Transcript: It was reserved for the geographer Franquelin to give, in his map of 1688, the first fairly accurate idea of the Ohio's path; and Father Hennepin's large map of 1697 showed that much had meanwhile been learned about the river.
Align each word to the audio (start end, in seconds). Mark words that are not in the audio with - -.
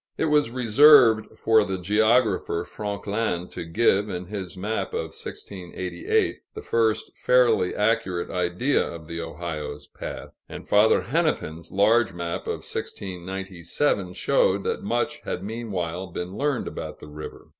It 0.17 0.25
was 0.25 0.49
reserved 0.49 1.37
for 1.37 1.63
the 1.63 1.77
geographer 1.77 2.65
Franquelin 2.65 3.47
to 3.49 3.63
give, 3.63 4.09
in 4.09 4.25
his 4.25 4.57
map 4.57 4.95
of 4.95 5.13
1688, 5.13 6.39
the 6.55 6.61
first 6.63 7.15
fairly 7.15 7.75
accurate 7.75 8.31
idea 8.31 8.81
of 8.83 9.05
the 9.07 9.21
Ohio's 9.21 9.85
path; 9.85 10.39
and 10.49 10.67
Father 10.67 11.01
Hennepin's 11.03 11.71
large 11.71 12.13
map 12.13 12.47
of 12.47 12.65
1697 12.65 14.13
showed 14.13 14.63
that 14.63 14.81
much 14.81 15.19
had 15.21 15.43
meanwhile 15.43 16.07
been 16.07 16.35
learned 16.35 16.67
about 16.67 16.99
the 16.99 17.05
river. 17.05 17.49